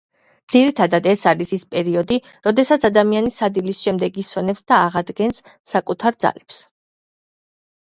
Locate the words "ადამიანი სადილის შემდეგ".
2.91-4.21